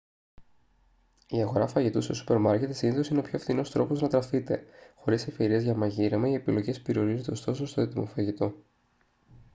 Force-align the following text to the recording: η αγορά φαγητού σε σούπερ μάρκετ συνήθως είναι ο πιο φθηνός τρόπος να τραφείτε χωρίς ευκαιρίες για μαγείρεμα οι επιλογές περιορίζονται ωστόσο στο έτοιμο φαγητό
η 1.27 1.41
αγορά 1.41 1.67
φαγητού 1.67 2.01
σε 2.01 2.13
σούπερ 2.13 2.37
μάρκετ 2.37 2.73
συνήθως 2.75 3.07
είναι 3.09 3.19
ο 3.19 3.23
πιο 3.23 3.39
φθηνός 3.39 3.71
τρόπος 3.71 4.01
να 4.01 4.07
τραφείτε 4.09 4.65
χωρίς 4.95 5.27
ευκαιρίες 5.27 5.63
για 5.63 5.75
μαγείρεμα 5.75 6.27
οι 6.29 6.33
επιλογές 6.33 6.81
περιορίζονται 6.81 7.31
ωστόσο 7.31 7.65
στο 7.65 7.81
έτοιμο 7.81 8.05
φαγητό 8.05 8.53